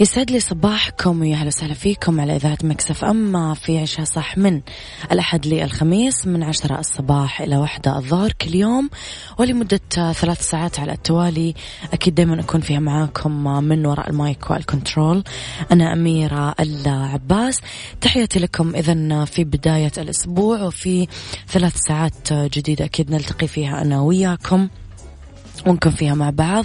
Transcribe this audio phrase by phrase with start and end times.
[0.00, 4.60] يسعد لي صباحكم ويا أهلا وسهلا فيكم على إذاعة Mix FM في عيشها صح من
[5.12, 8.90] الأحد للخميس من عشرة الصباح إلى واحدة الظهر كل يوم
[9.38, 11.54] ولمدة ثلاث ساعات على التوالي.
[11.92, 15.24] أكيد دائما أكون فيها معاكم من وراء ال mic وال control.
[15.72, 17.60] أنا أميرة العباس.
[18.00, 21.06] تحياتي لكم اذا في بداية الأسبوع وفي
[21.48, 24.68] ثلاث ساعات جديدة أكيد نلتقي فيها أنا وياكم.
[25.66, 26.64] ونكون فيها مع بعض.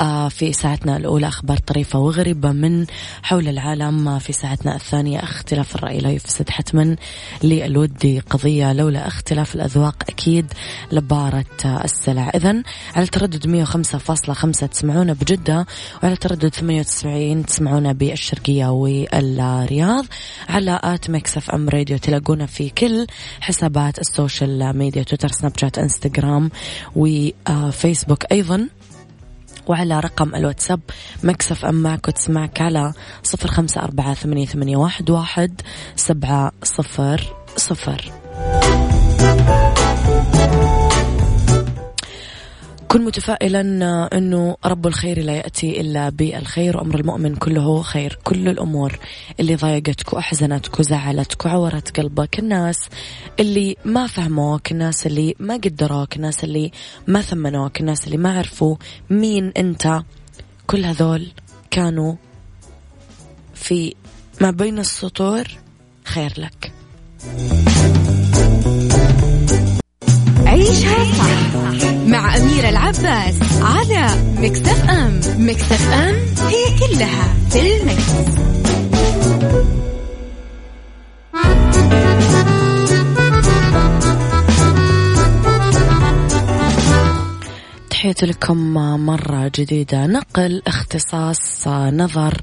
[0.00, 2.86] آه، في ساعتنا الأولى أخبار طريفة وغريبة من
[3.22, 4.18] حول العالم.
[4.18, 6.96] في ساعتنا الثانية اختلاف الرأي لا يفسد حتما
[7.42, 10.52] للود قضية لولا اختلاف الأذواق أكيد
[10.92, 12.30] لبارت السلع.
[12.34, 12.62] إذا
[12.94, 15.66] على تردد 105.5 تسمعونا بجدة
[16.02, 20.04] وعلى تردد 98 تسمعونا بالشرقية والرياض.
[20.48, 23.06] على at Mix FM Radio تلاقونا في كل
[23.40, 26.50] حسابات ال social media تويتر سناب شات إنستغرام
[26.96, 28.21] وفيسبوك.
[28.32, 28.68] أيضا
[29.66, 30.80] وعلى رقم الواتساب
[31.22, 35.60] Mix FM معك وتسمعك على صفر خمسة أربعة ثمانية, ثمانية واحد, واحد
[35.96, 38.12] سبعة صفر صفر.
[42.92, 43.60] كن متفائلا
[44.18, 48.98] إنه رب الخير لا يأتي إلا بالخير وأمر المؤمن كله خير، كل الأمور
[49.40, 52.78] اللي ضايقتك وأحزنتك وزعلتك وعورت قلبك، الناس
[53.40, 56.70] اللي ما فهموك، الناس اللي ما قدروك، الناس اللي
[57.06, 58.76] ما ثمنوك، الناس اللي ما عرفوا
[59.10, 60.02] مين أنت،
[60.66, 61.28] كل هذول
[61.70, 62.14] كانوا
[63.54, 63.94] في
[64.40, 65.44] ما بين السطور
[66.04, 66.72] خير لك.
[70.72, 71.92] عيشها صح.
[72.06, 74.06] مع أميرة العباس على
[74.38, 76.14] مكتف أم مكتف أم
[76.48, 78.12] هي كلها في المكس.
[87.90, 88.56] تحياتي لكم
[89.06, 90.06] مرة جديدة.
[90.06, 92.40] نقل اختصاص نظر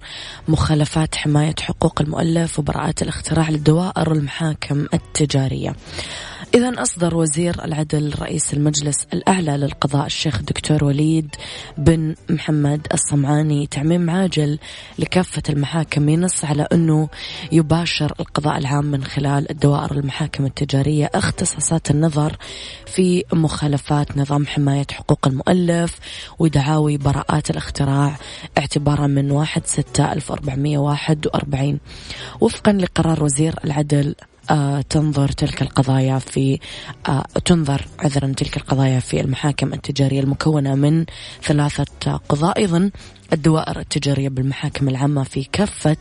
[0.48, 5.76] مخالفات حماية حقوق المؤلف وبراءات الاختراع للدوائر والمحاكم التجارية.
[6.54, 11.36] إذا أصدر وزير العدل رئيس المجلس الأعلى للقضاء الشيخ الدكتور وليد
[11.78, 14.60] بن محمد الصمعاني تعميم عاجل
[15.00, 17.10] لكافة المحاكم ينص على أنه
[17.52, 22.38] يباشر القضاء العام من خلال الدوائر المحاكم التجارية اختصاصات النظر
[22.86, 26.00] في مخالفات نظام حماية حقوق المؤلف
[26.40, 28.16] ودعاوي براءات الاختراع
[28.58, 31.80] اعتبارا من واحد ستة ألف وأربعمية واحد وأربعين.
[32.42, 34.16] وفقا لقرار وزير العدل
[34.90, 36.60] تنظر تلك القضايا في
[37.10, 41.06] آه، تنظر عذرا تلك القضايا في المحاكم التجارية المكونة من
[41.44, 42.58] ثلاثة قضاء.
[42.58, 42.92] أيضا
[43.34, 45.98] الدوائر التجارية بالمحاكم العامة في كافة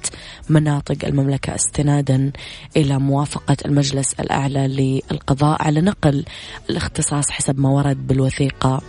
[0.49, 2.33] مناطق المملكة استنادا
[2.77, 4.69] إلى موافقة المجلس الأعلى
[5.11, 6.25] للقضاء على نقل
[6.71, 8.83] الاختصاص حسب ما ورد بالوثيقة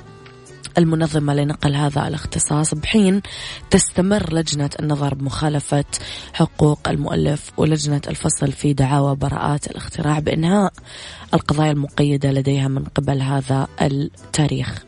[0.80, 3.22] المنظمة لنقل هذا الاختصاص بحين
[3.70, 5.86] تستمر لجنة النظر بمخالفة
[6.34, 10.74] حقوق المؤلف ولجنة الفصل في دعاوى براءات الاختراع بإنهاء
[11.34, 14.84] القضايا المقيدة لديها من قبل هذا التاريخ.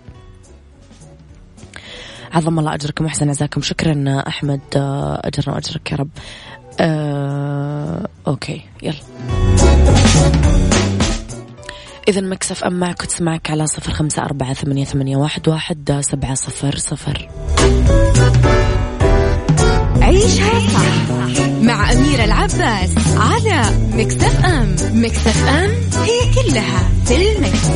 [2.32, 3.62] عظم الله أجركم وأحسن عزاكم.
[3.62, 4.62] شكرا أحمد.
[4.76, 6.10] أجرنا وأجرك يا رب.
[6.80, 8.08] أه...
[8.28, 10.61] okay يلا.
[12.12, 16.78] إذا Mix FM معك تسمعك على صفر خمسة أربعة ثمانية, ثمانية واحد, واحد سبعة صفر
[16.78, 17.30] صفر
[20.02, 23.62] عيشها صح مع أميرة العباس على
[23.94, 25.72] Mix FM Mix FM
[26.04, 27.68] هي كلها في ال mix.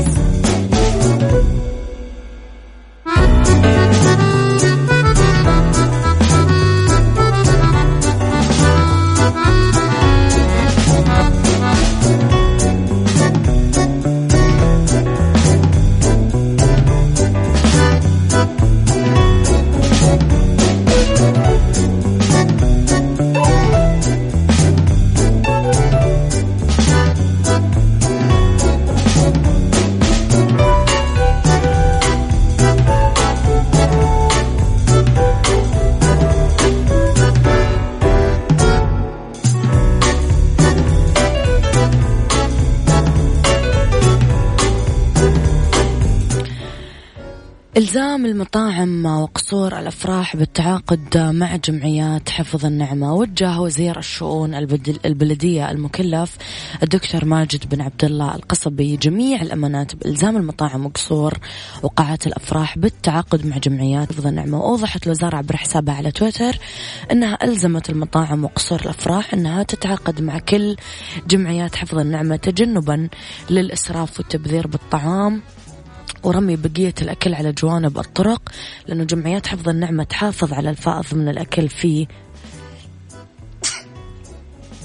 [48.16, 53.16] إلزام المطاعم وقصور الأفراح بالتعاقد مع جمعيات حفظ النعمة.
[53.16, 54.56] وجه وزير الشؤون
[55.06, 56.38] البلدية المكلف
[56.84, 61.34] الدكتور ماجد بن عبد الله القصبي جميع الأمانات بإلزام المطاعم وقصور
[61.84, 64.60] وقاعات الأفراح بالتعاقد مع جمعيات حفظ النعمة.
[64.60, 66.58] وأوضحت الوزارة عبر حسابها على تويتر
[67.12, 70.76] أنها ألزمت المطاعم وقصور الأفراح أنها تتعاقد مع كل
[71.28, 73.10] جمعيات حفظ النعمة تجنبا
[73.50, 75.42] للإسراف والتبذير بالطعام
[76.24, 78.42] ورمي بقية الأكل على جوانب الطرق
[78.88, 82.08] لأنه جمعيات حفظ النعمة تحافظ على الفائض من الأكل في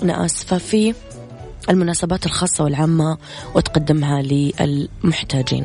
[0.03, 0.95] أنا آسفة في
[1.71, 3.19] المناسبات الخاصة والعامة
[3.55, 5.65] وتقدمها للمحتاجين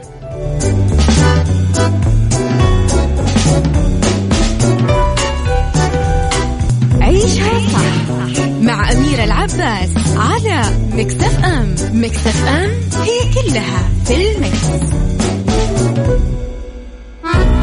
[7.02, 10.62] عيشها صح مع أميرة العباس على
[10.94, 12.72] مكتف أم مكتف أم
[13.02, 14.96] هي كلها في المكس.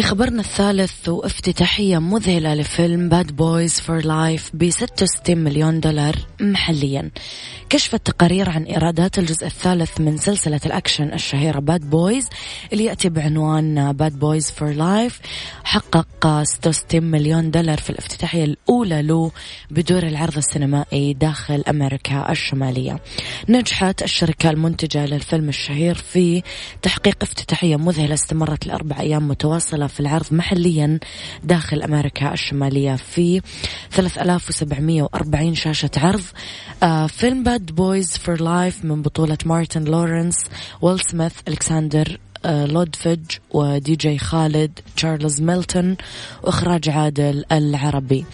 [0.00, 7.10] لخبرنا الثالث وافتتاحية مذهلة لفيلم Bad Boys for Life ب 66 مليون دولار محليا.
[7.70, 12.28] كشفت تقارير عن إيرادات الجزء الثالث من سلسلة الأكشن الشهيرة Bad Boys
[12.72, 15.20] اللي يأتي بعنوان Bad Boys for Life
[15.64, 19.30] حقق 66 مليون دولار في الافتتاحية الأولى له
[19.70, 23.00] بدور العرض السينمائي داخل أمريكا الشمالية.
[23.48, 26.42] نجحت الشركة المنتجة للفيلم الشهير في
[26.82, 30.98] تحقيق افتتاحية مذهلة استمرت لأربع أيام متواصلة في العرض محليا
[31.44, 33.40] داخل أمريكا الشمالية في
[33.90, 36.22] 3740 شاشة عرض.
[36.82, 40.36] آه فيلم Bad Boys for Life من بطولة مارتن لورنس
[40.82, 43.20] ويل سميث ألكسندر لودفج
[43.50, 45.96] ودي جي خالد تشارلز ميلتون
[46.42, 48.24] وإخراج عادل العربي.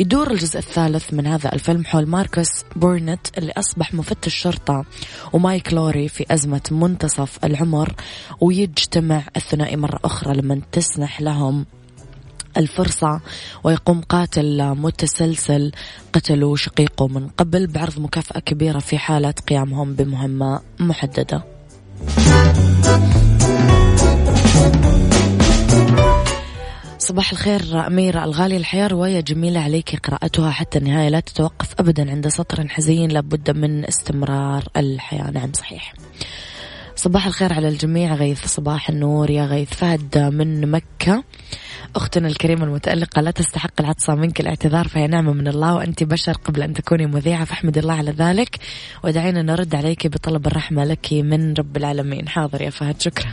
[0.00, 4.84] يدور الجزء الثالث من هذا الفيلم حول ماركوس بورنت اللي أصبح مفتش شرطة
[5.32, 7.94] ومايك لوري في أزمة منتصف العمر
[8.40, 11.66] ويجتمع الثنائي مرة أخرى لمن تسنح لهم
[12.56, 13.20] الفرصة
[13.64, 15.72] ويقوم قاتل متسلسل
[16.12, 21.44] قتلوا شقيقه من قبل بعرض مكافأة كبيرة في حالة قيامهم بمهمة محددة.
[26.98, 32.28] صباح الخير أميرة الغالية الحياة رواية جميلة عليك قراءتها حتى النهاية لا تتوقف أبدا عند
[32.28, 35.30] سطر حزين لابد من استمرار الحياة.
[35.30, 35.94] نعم صحيح.
[36.96, 39.74] صباح الخير على الجميع غيث صباح النور يا غيث.
[39.74, 41.24] فهد من مكة.
[41.96, 46.62] أختنا الكريمة المتألقة لا تستحق العطسة منك الاعتذار فهي نعمة من الله وأنت بشر قبل
[46.62, 48.58] أن تكوني مذيعة فاحمد الله على ذلك.
[49.04, 52.28] ودعينا نرد عليك بطلب الرحمة لك من رب العالمين.
[52.28, 53.32] حاضر يا فهد شكرا.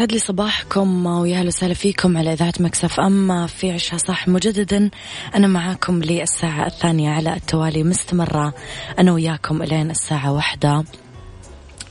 [0.00, 4.90] يسعد لي صباحكم ويا وسهلا فيكم على إذاعة مكسف أما في عشها صح مجددا.
[5.34, 8.54] أنا معاكم للساعة الثانية على التوالي مستمرة.
[8.98, 10.84] أنا وياكم إلين الساعة واحدة.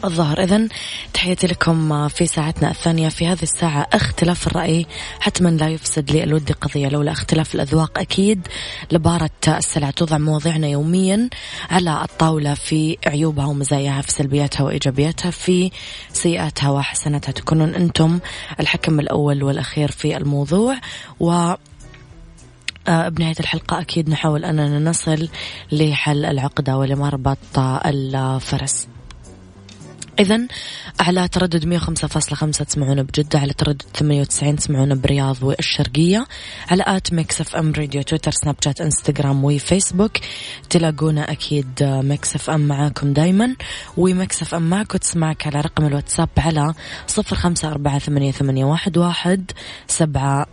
[0.06, 0.44] الظهر.
[0.44, 0.68] إذا
[1.14, 3.88] تحياتي لكم في ساعتنا الثانية في هذه الساعة.
[3.94, 4.86] اختلاف الرأي
[5.20, 8.48] حتما لا يفسد لي الود قضية لولا اختلاف الأذواق أكيد
[8.92, 9.92] لبارة السلع.
[9.92, 11.30] توضع مواضيعنا يوميا
[11.70, 15.72] على الطاولة في عيوبها ومزاياها في سلبياتها وإيجابياتها في
[16.14, 17.32] سيئاتها وحسناتها.
[17.32, 18.20] تكونون أنتم
[18.60, 20.78] الحكم الأول والأخير في الموضوع.
[21.20, 21.54] و
[22.88, 25.30] آه، بنهاية الحلقة أكيد نحاول أننا نصل
[25.72, 28.88] لحل العقدة ولمربط الفرس.
[30.20, 30.48] إذا
[31.00, 36.26] على تردد 105.5 تسمعونا بجدة على تردد 98 تسمعونا برياض والشرقية
[36.72, 40.12] على at Mix FM Radio تويتر سناب شات إنستغرام وفيسبوك
[40.70, 43.56] تلاقونا أكيد Mix FM معاكم دايما
[43.98, 46.74] و Mix FM معكم تسمعك على رقم الواتساب على
[47.08, 49.40] 0548811700
[49.88, 50.46] سبعة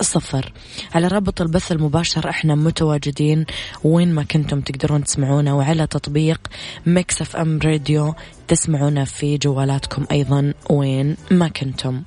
[0.00, 0.52] صفر.
[0.94, 3.46] على رابط البث المباشر إحنا متواجدين
[3.84, 6.40] وين ما كنتم تقدرون تسمعونا وعلى تطبيق
[6.86, 8.14] Mix FM Radio
[8.48, 12.02] تسمعونا في جوالاتكم أيضا وين ما كنتم.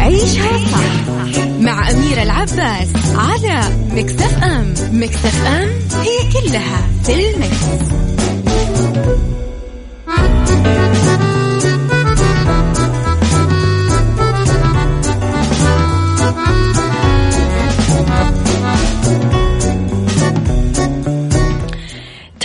[0.00, 8.41] عيشها صح مع أميرة العباس على Mix FM Mix FM it's all in the mix.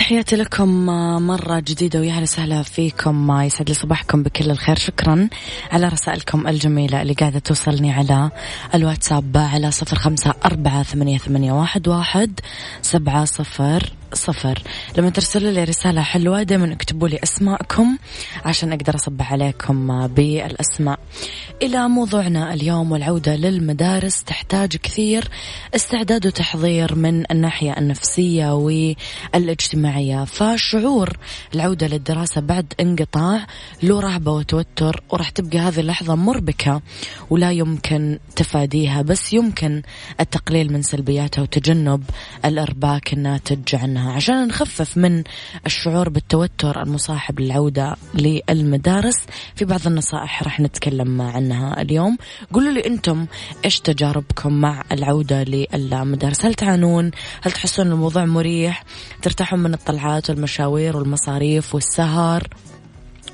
[0.08, 0.86] تحياتي لكم
[1.26, 5.28] مرة جديدة ويا وسهلا فيكم يسعد لي صباحكم بكل الخير شكرا.
[5.72, 8.30] على رسائلكم الجميلة اللي قاعدة توصلني على
[8.74, 12.40] الواتساب على صفر خمسة أربعة ثمانية, ثمانية واحد, واحد
[12.82, 14.62] سبعة صفر صفر.
[14.96, 17.98] لما ترسلوا لي رسالة حلوة دائما اكتبوا لي أسماءكم
[18.44, 20.98] عشان أقدر أصبح عليكم بالأسماء.
[21.62, 25.28] إلى موضوعنا اليوم والعودة للمدارس تحتاج كثير
[25.74, 30.24] استعداد وتحضير من الناحية النفسية والاجتماعية.
[30.24, 31.16] فشعور
[31.54, 33.46] العودة للدراسة بعد انقطاع
[33.82, 36.82] له رهبة وتوتر وراح تبقى هذه اللحظة مربكة
[37.30, 39.82] ولا يمكن تفاديها بس يمكن
[40.20, 42.02] التقليل من سلبياتها وتجنب
[42.44, 45.24] الأرباك الناتج عنها عنها عشان نخفف من
[45.66, 49.26] الشعور بالتوتر المصاحب للعودة للمدارس.
[49.54, 52.18] في بعض النصائح راح نتكلم عنها اليوم.
[52.52, 53.26] قولوا لي أنتم
[53.64, 57.10] إيش تجاربكم مع العودة للمدارس؟ هل تعانون؟
[57.42, 58.84] هل تحسون الموضوع مريح؟
[59.22, 62.48] ترتاحون من الطلعات والمشاوير والمصاريف والسهر؟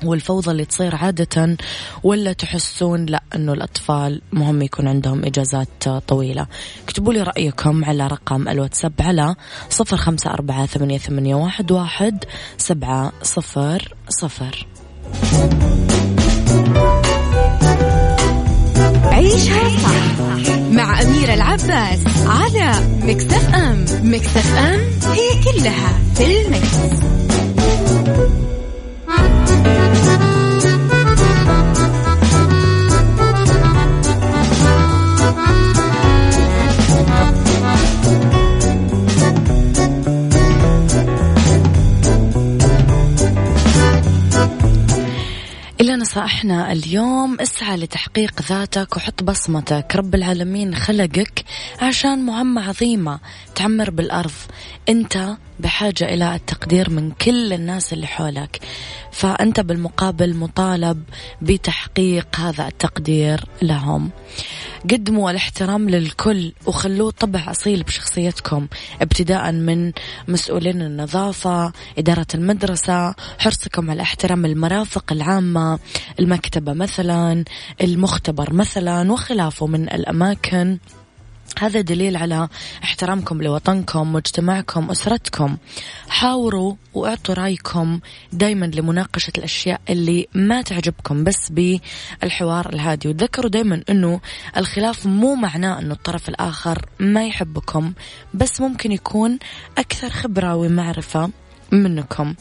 [0.03, 1.57] والفوضى اللي تصير عادة
[2.03, 6.47] ولا تحسون لا أنه الأطفال مهم يكون عندهم إجازات طويلة.
[6.83, 9.35] اكتبوا لي رأيكم على رقم الواتساب على
[9.69, 12.23] صفر خمسة أربعة ثمانية, ثمانية واحد, واحد
[12.57, 14.67] سبعة صفر صفر.
[19.03, 20.15] عيشها صح
[20.71, 23.85] مع أميرة العباس على مكتف أم.
[24.03, 24.79] مكتف أم
[25.11, 27.05] هي كلها في المكس.
[45.95, 49.95] نصائحنا اليوم اسعى لتحقيق ذاتك وحط بصمتك.
[49.95, 51.45] رب العالمين خلقك
[51.81, 53.19] عشان مهمة عظيمة
[53.55, 54.31] تعمر بالأرض.
[54.89, 58.59] أنت بحاجة إلى التقدير من كل الناس اللي حولك.
[59.11, 61.03] فأنت بالمقابل مطالب
[61.41, 64.11] بتحقيق هذا التقدير لهم.
[64.91, 68.67] قدموا الاحترام للكل وخلوه طبع أصيل بشخصيتكم
[69.01, 69.91] ابتداء من
[70.27, 75.79] مسؤولين النظافة إدارة المدرسة حرصكم على احترام المرافق العامة
[76.19, 77.43] المكتبة مثلا
[77.81, 80.77] المختبر مثلا وخلافه من الأماكن.
[81.59, 82.49] هذا دليل على
[82.83, 85.57] احترامكم لوطنكم مجتمعكم أسرتكم.
[86.09, 87.99] حاوروا وأعطوا رأيكم
[88.33, 93.07] دايما لمناقشة الأشياء اللي ما تعجبكم بس بالحوار الهادي.
[93.07, 94.19] وتذكروا دايما أنه
[94.57, 97.93] الخلاف مو معناه أنه الطرف الآخر ما يحبكم
[98.33, 99.39] بس ممكن يكون
[99.77, 101.29] أكثر خبرة ومعرفة.
[101.71, 102.35] منكم.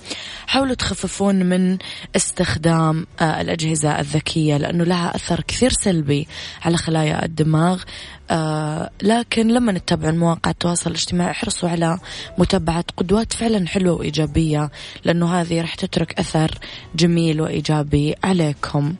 [0.46, 1.78] حاولوا تخففون من
[2.16, 6.28] استخدام آه، الأجهزة الذكية لأنه لها أثر كثير سلبي
[6.62, 7.82] على خلايا الدماغ.
[8.30, 11.98] آه لكن لما نتابع مواقع التواصل الاجتماعي احرصوا على
[12.38, 14.70] متابعة قدوات فعلا حلوة وإيجابية
[15.04, 16.58] لأنه هذه راح تترك أثر
[16.94, 18.94] جميل وإيجابي عليكم.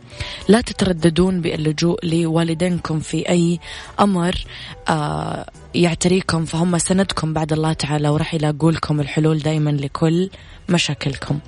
[0.48, 3.60] لا تترددون باللجوء لوالدينكم في أي
[4.00, 4.44] أمر.
[4.88, 10.30] آه يعتريكم فهم سندكم بعد الله تعالى وراح يلاقوا لكم الحلول دايما لكل
[10.68, 11.38] مشاكلكم.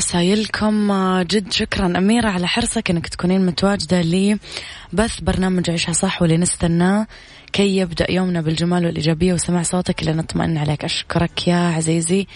[0.00, 6.36] رسائلكم آه، جد شكرا أميرة على حرصك أنك تكونين متواجدة لبث برنامج عيشها صح واللي
[6.36, 7.06] نستناه.
[7.52, 10.84] كي يبدأ يومنا بالجمال والإيجابية وسماع صوتك اللي نطمئن عليك.
[10.84, 12.26] أشكرك يا عزيزي.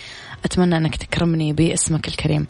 [0.44, 2.46] أتمنى أنك تكرمني باسمك الكريم.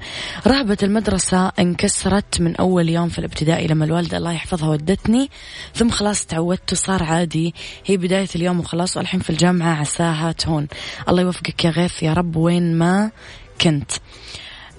[0.47, 5.31] رهبة المدرسة انكسرت من أول يوم في الابتدائي لما الوالدة الله يحفظها ودتني.
[5.75, 7.55] ثم خلاص تعودت وصار عادي.
[7.85, 10.69] هي بداية اليوم وخلاص والحين في الجامعة عساها تهون.
[11.09, 13.11] الله يوفقك يا غيث يا رب وين ما
[13.61, 13.93] كنت.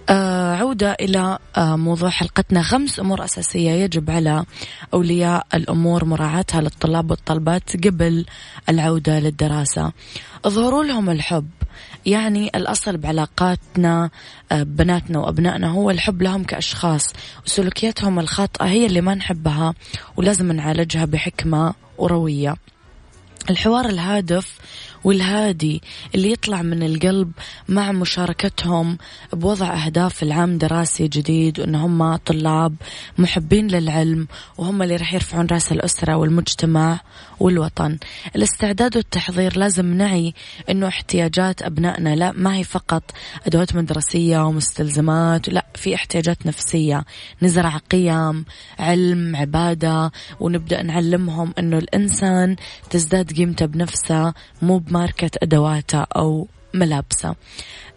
[0.09, 2.61] عودة إلى آه موضوع حلقتنا.
[2.61, 4.45] خمس أمور أساسية يجب على
[4.93, 8.25] أولياء الأمور مراعاتها للطلاب والطلبات قبل
[8.69, 9.91] العودة للدراسة.
[10.45, 11.47] اظهروا لهم الحب.
[12.05, 14.09] يعني الأصل بعلاقاتنا
[14.51, 17.13] آه بناتنا وأبنائنا هو الحب لهم كأشخاص.
[17.45, 19.73] وسلوكياتهم الخاطئة هي اللي ما نحبها
[20.17, 22.55] ولازم نعالجها بحكمة وروية.
[23.49, 24.59] الحوار الهادف
[25.05, 25.81] والهادي
[26.15, 27.31] اللي يطلع من القلب
[27.69, 28.97] مع مشاركتهم
[29.33, 32.75] بوضع أهداف العام دراسي جديد وأن هم طلاب
[33.17, 36.99] محبين للعلم وهم اللي راح يرفعون رأس الأسرة والمجتمع
[37.39, 37.97] والوطن.
[38.35, 40.33] الاستعداد والتحضير لازم نعي
[40.69, 43.11] أنه احتياجات أبنائنا لا ما هي فقط
[43.47, 47.05] أدوات مدرسية ومستلزمات لا في احتياجات نفسية
[47.41, 48.45] نزرع قيم
[48.79, 52.55] علم عبادة ونبدأ نعلمهم أنه الإنسان
[52.89, 57.35] تزداد قيمته بنفسه مو بماركة أدواته أو ملابسه.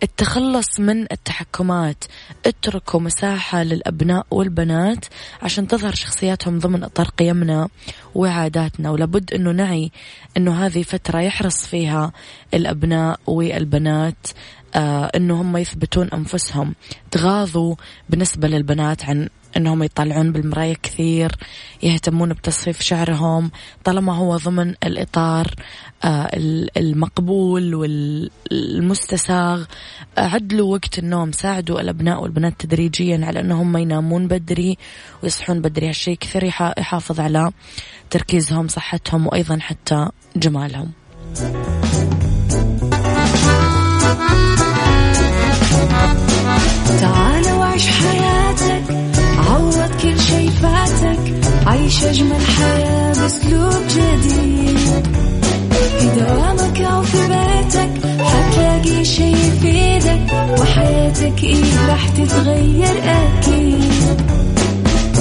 [0.02, 2.04] التخلص من التحكمات
[2.46, 5.04] اتركوا مساحة للأبناء والبنات
[5.42, 7.68] عشان تظهر شخصياتهم ضمن إطار قيمنا
[8.14, 8.90] وعاداتنا.
[8.90, 9.90] ولابد أنه نعي
[10.36, 12.12] أنه هذه فترة يحرص فيها
[12.54, 14.26] الأبناء والبنات
[14.74, 16.74] آه أنه هم يثبتون أنفسهم.
[17.10, 17.74] تغاضوا
[18.08, 21.36] بالنسبة للبنات عن إنهم يطلعون بالمراية كثير
[21.82, 23.50] يهتمون بتصفيف شعرهم.
[23.84, 25.54] طالما هو ضمن الإطار
[26.04, 26.30] آه،
[26.76, 29.64] المقبول والمستساغ
[30.18, 34.78] عدلوا وقت النوم ساعدوا الأبناء والبنات تدريجيا على إنهم ينامون بدري
[35.22, 35.88] ويصحون بدري.
[35.88, 36.44] هالشيء كثير
[36.78, 37.52] يحافظ على
[38.10, 40.92] تركيزهم صحتهم وأيضا حتى جمالهم.
[47.00, 48.82] تعال وعيش حياتك
[49.50, 51.18] عوض كل شي فاتك
[51.66, 54.78] عيش أجمل حياة بأسلوب جديد.
[55.98, 57.90] في دوامك أو في بيتك
[58.24, 64.20] حتلاقي شي يفيدك وحياتك إيه راح تتغير أكيد.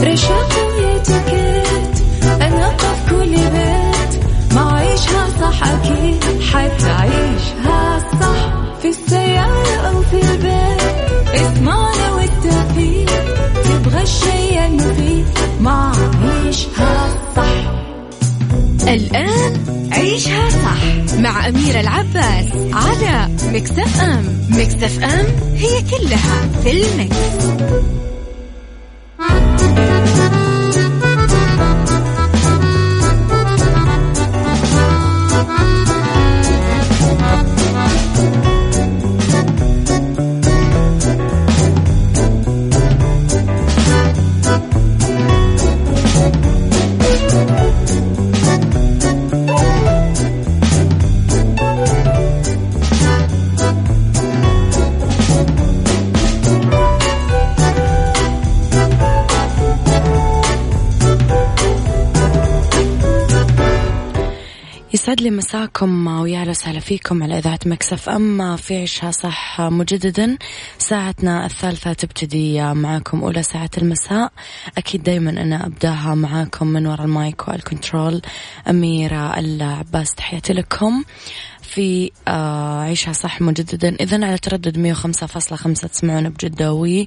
[0.04, 2.02] رشاق ويتوكيت
[2.42, 4.24] أنا في كل بيت.
[4.56, 6.24] ما عيشها صح أكيد
[6.54, 10.77] حتعيشها صح في السيارة أو في البيت.
[11.38, 13.10] اسمعنا والتوفيق.
[13.64, 15.26] تبغى الشيء المفيد.
[15.62, 17.74] ما عيشها صح.
[18.88, 19.54] الآن
[19.92, 21.16] عيشها صح.
[21.20, 24.48] مع أميرة العباس على مكتف أم.
[24.50, 27.48] مكتف أم هي كلها في المكس.
[64.98, 70.38] يسعد لي مساكم ويا وسهلا فيكم على إذاعة Mix FM في عيشها صح مجددا.
[70.78, 74.32] ساعتنا الثالثة تبتدي معاكم أولى ساعة المساء.
[74.78, 78.22] أكيد دائما أنا أبداها معاكم من وراء المايك والكنترول
[78.70, 81.04] أميرة العباس تحياتي لكم.
[81.62, 83.96] في آه عيشها صح مجددا.
[84.00, 87.04] إذا على تردد 105.5 تسمعون بجدة و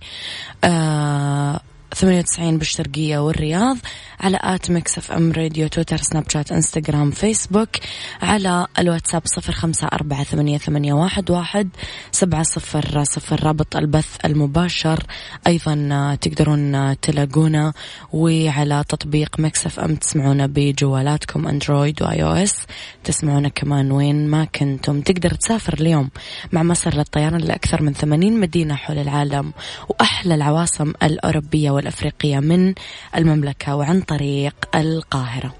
[0.65, 1.61] آه
[1.95, 3.77] 98 بالشرقية والرياض
[4.21, 7.69] على at Mix FM Radio تويتر سناب شات إنستغرام فيسبوك
[8.23, 11.69] على الواتساب صفر خمسة أربعة ثمانية, ثمانية واحد, واحد
[12.13, 15.05] سبعة صفر صفر رابط البث المباشر.
[15.47, 17.73] أيضا تقدرون تلاقونا
[18.13, 22.55] وعلى تطبيق Mix FM تسمعونا بجوالاتكم اندرويد و iOS
[23.05, 25.01] تسمعونا كمان وين ما كنتم.
[25.01, 26.11] تقدر تسافر اليوم
[26.53, 29.53] مع مصر للطيران لأكثر من 80 مدينة حول العالم
[29.89, 32.75] وأحلى العواصم الأوروبية والأفريقية من
[33.17, 35.60] المملكة وعن طريق القاهرة.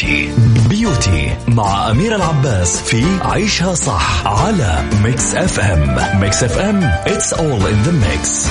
[0.00, 0.30] Beauty.
[0.68, 7.86] Beauty مع أميرة العباس في عيشها صح على Mix FM Mix FM it's all in
[7.86, 8.48] the mix.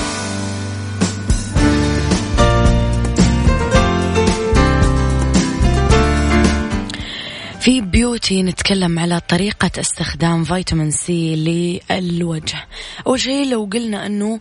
[7.60, 11.36] في beauty نتكلم على طريقة استخدام فيتامين سي
[11.90, 12.66] للوجه.
[13.06, 14.40] أول شيء لو قلنا أنه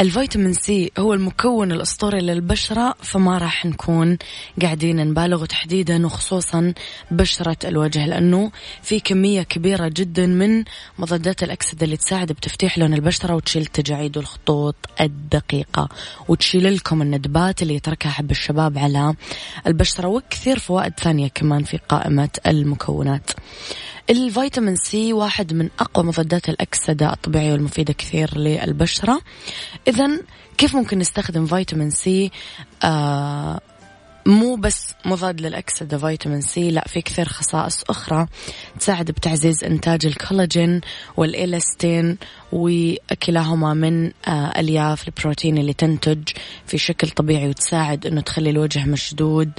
[0.00, 4.18] الفيتامين سي هو المكون الأسطوري للبشرة فما راح نكون
[4.62, 6.74] قاعدين نبالغ تحديدا وخصوصا
[7.10, 8.50] بشرة الوجه لأنه
[8.82, 10.64] في كمية كبيرة جدا من
[10.98, 15.88] مضادات الأكسدة اللي تساعد بتفتيح لون البشرة وتشيل التجاعيد والخطوط الدقيقة.
[16.28, 19.14] وتشيل لكم الندبات اللي يتركها حب الشباب على
[19.66, 23.30] البشرة وكثير فوائد ثانية كمان في قائمة المكونات.
[24.10, 29.20] الفيتامين سي واحد من أقوى مضادات الأكسدة الطبيعية والمفيدة كثير للبشرة.
[29.88, 30.20] إذا
[30.58, 32.30] كيف ممكن نستخدم فيتامين سي؟
[32.84, 33.60] آه
[34.26, 38.26] مو بس مضاد للأكسدة فيتامين سي لا في كثير خصائص أخرى
[38.80, 40.80] تساعد بتعزيز إنتاج الكولاجين
[41.16, 42.18] والإلاستين
[42.54, 46.28] وكلاهما من آه، ألياف البروتين اللي تنتج
[46.66, 49.50] في شكل طبيعي وتساعد أنه تخلي الوجه مشدود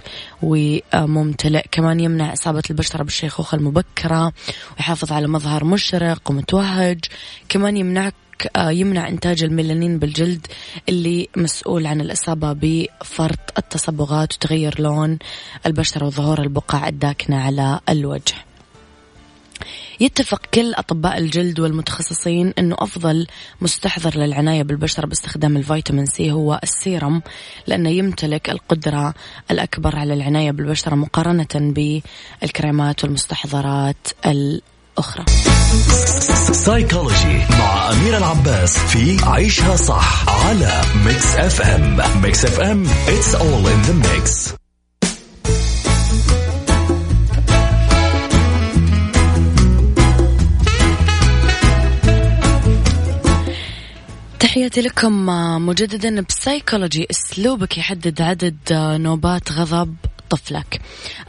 [0.41, 1.65] وممتلئ.
[1.71, 4.33] كمان يمنع إصابة البشرة بالشيخوخة المبكرة
[4.77, 6.99] ويحافظ على مظهر مشرق ومتوهج.
[7.49, 8.13] كمان يمنعك
[8.55, 10.47] آه، يمنع إنتاج الميلانين بالجلد
[10.89, 15.19] اللي مسؤول عن الإصابة بفرط التصبغات وتغير لون
[15.65, 18.35] البشرة وظهور البقع الداكنة على الوجه.
[19.99, 23.27] يتفق كل أطباء الجلد والمتخصصين أنه أفضل
[23.61, 27.21] مستحضر للعناية بالبشرة باستخدام الفيتامين سي هو السيرم
[27.67, 29.13] لأنه يمتلك القدرة
[29.51, 35.25] الأكبر على العناية بالبشرة مقارنة بالكريمات والمستحضرات الأخرى.
[36.51, 43.87] Psychology مع أميرة العباس في عيشها صح على Mix FM Mix FM it's all in
[43.87, 44.64] the mix.
[54.55, 55.25] تحياتي لكم
[55.65, 59.95] مجددا بسايكولوجي أسلوبك يحدد عدد نوبات غضب
[60.29, 60.81] طفلك.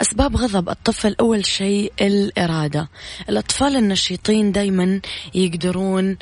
[0.02, 2.88] أسباب غضب الطفل أول شيء الإرادة.
[3.28, 5.00] الأطفال النشيطين دايما
[5.34, 6.16] يقدرون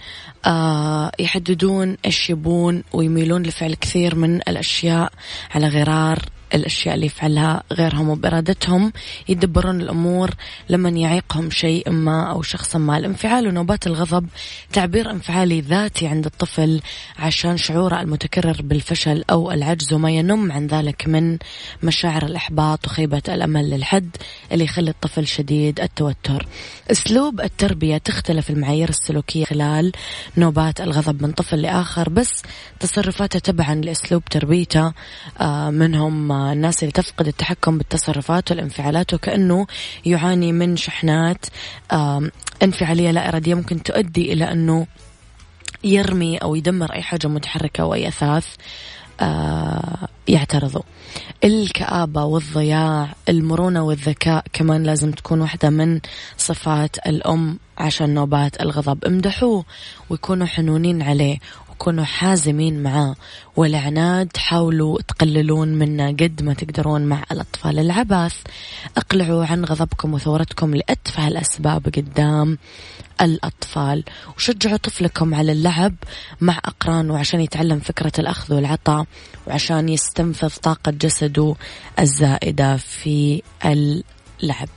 [0.46, 5.12] آه يحددون إيش يبون ويميلون لفعل كثير من الأشياء
[5.54, 6.18] على غرار
[6.54, 8.92] الأشياء اللي يفعلها غيرهم وبإرادتهم
[9.28, 10.30] يدبرون الأمور
[10.68, 12.98] لما يعيقهم شيء ما أو شخص ما.
[12.98, 14.26] الانفعال ونوبات الغضب
[14.72, 16.80] تعبير انفعالي ذاتي عند الطفل
[17.18, 21.38] عشان شعوره المتكرر بالفشل أو العجز وما ينم عن ذلك من
[21.82, 24.16] مشاعر الإحباط وخيبة الأمل للحد
[24.52, 26.46] اللي يخلي الطفل شديد التوتر.
[26.90, 29.92] أسلوب التربية تختلف المعايير السلوكية خلال
[30.36, 32.42] نوبات الغضب من طفل لآخر بس
[32.80, 34.92] تصرفاته تبعا لأسلوب تربيته
[35.40, 39.66] آه، منهم الناس اللي تفقد التحكم بالتصرفات والانفعالات وكأنه
[40.06, 41.46] يعاني من شحنات
[42.62, 44.86] انفعالية لا إرادية ممكن تؤدي إلى أنه
[45.84, 48.46] يرمي أو يدمر أي حاجة متحركة أو أي أثاث
[49.20, 50.82] آه، يعترضوا
[51.44, 56.00] الكآبة والضياع المرونة والذكاء كمان لازم تكون واحدة من
[56.36, 59.04] صفات الأم عشان نوبات الغضب.
[59.04, 59.64] امدحوه
[60.10, 61.38] ويكونوا حنونين عليه.
[61.78, 63.14] كونوا حازمين معاه
[63.56, 68.34] والعناد حاولوا تقللون منه قد ما تقدرون مع الأطفال العباث
[68.96, 72.58] اقلعوا عن غضبكم وثورتكم لأتفه الأسباب قدام
[73.20, 74.04] الأطفال.
[74.36, 75.94] وشجعوا طفلكم على اللعب
[76.40, 79.06] مع أقرانه عشان يتعلم فكرة الأخذ والعطاء
[79.46, 81.54] وعشان يستنفذ طاقة جسده
[81.98, 84.68] الزائدة في اللعب.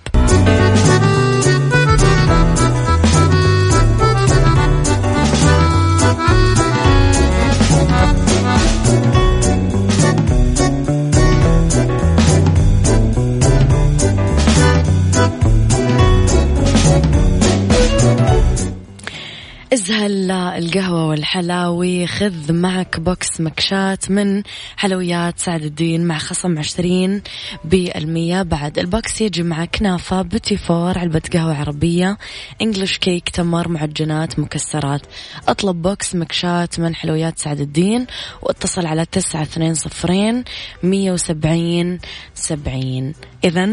[19.74, 24.44] ازهلّ القهوة والحلاوي خذ معك box مكشات من
[24.78, 27.22] حلويات سعد الدين مع خصم عشرين
[27.66, 28.42] بالمية.
[28.42, 32.18] بعد ال box يجي مع كنافة petit four علبة قهوة عربية
[32.62, 35.02] English cake تمر معجنات مكسرات.
[35.48, 38.08] اطلب box مكشات من حلويات سعد الدين
[38.42, 40.44] واتصل على تسعة اثنين صفرين
[40.84, 42.00] مية وسبعين
[42.34, 43.14] سبعين.
[43.44, 43.70] اذا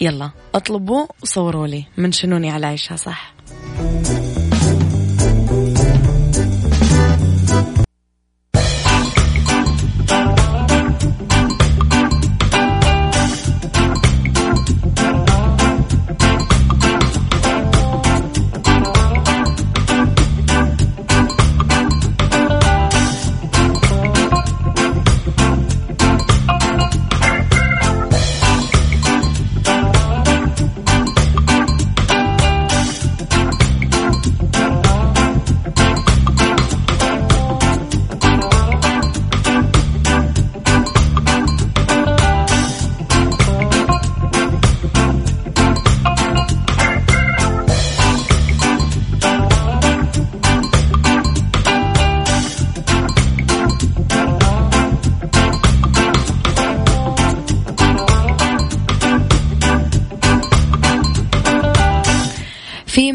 [0.00, 3.34] يلا اطلبوا وصوروا لي من شنوني على عيشها صح؟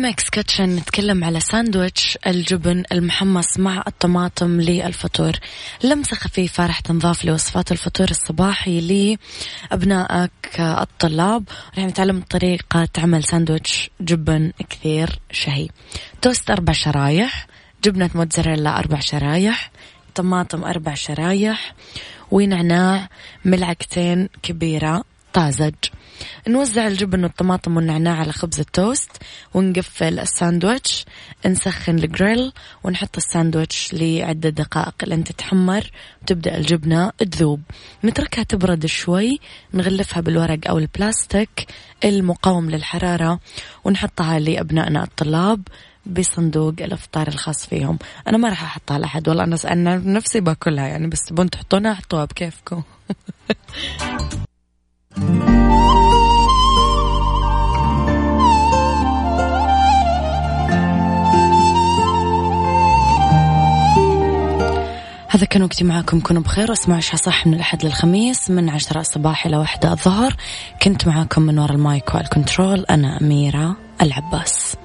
[0.10, 5.32] في ماكس كاتشن نتكلم على ساندويتش الجبن المحمص مع الطماطم للفطور.
[5.84, 9.17] لمسة خفيفة راح تنضاف لوصفات الفطور الصباحي
[9.72, 11.43] لأبنائك الطلاب.
[11.78, 15.67] راح نتعلم طريقة عمل ساندويتش جبن كثير شهي.
[16.22, 17.48] توست أربع شرايح
[17.84, 19.72] جبنة موتزاريلا أربع شرايح
[20.15, 21.74] طماطم أربع شرايح
[22.32, 23.10] ونعناع
[23.45, 25.04] ملعقتين كبيرة.
[25.33, 25.73] طازج.
[26.47, 29.11] نوزع الجبن والطماطم والنعناع على خبز التوست
[29.53, 31.05] ونقفل الساندويتش
[31.45, 37.61] نسخن الجريل ونحط الساندويتش لعدة دقائق لين تتحمر وتبدأ الجبنة تذوب.
[38.03, 39.39] نتركها تبرد شوي
[39.73, 41.67] نغلفها بالورق أو البلاستيك
[42.03, 43.39] المقاوم للحرارة
[43.83, 45.61] ونحطها لأبنائنا الطلاب
[46.05, 47.99] بصندوق الأفطار الخاص فيهم.
[48.27, 52.25] أنا ما راح أحطها لأحد والله أنا أنا نفسي باكلها يعني بس تبون تحطونها حطوها
[52.25, 52.83] بكيفكم.
[55.19, 55.25] هذا
[65.45, 66.69] كان وقتي معاكم كونوا بخير.
[66.69, 70.36] واسمعوا عشاء صح من الأحد للخميس من عشرة الصباح إلى واحدة الظهر.
[70.82, 74.75] كنت معاكم من وراء المايك والكنترول أنا أميرة العباس.